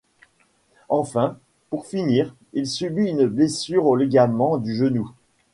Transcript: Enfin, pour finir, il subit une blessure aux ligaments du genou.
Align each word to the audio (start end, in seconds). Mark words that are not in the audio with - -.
Enfin, 0.89 1.37
pour 1.69 1.85
finir, 1.85 2.33
il 2.53 2.65
subit 2.65 3.03
une 3.09 3.27
blessure 3.27 3.85
aux 3.85 3.95
ligaments 3.95 4.57
du 4.57 4.73
genou. 4.75 5.11